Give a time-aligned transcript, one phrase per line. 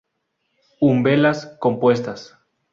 [0.89, 2.35] Umbelas compuestas.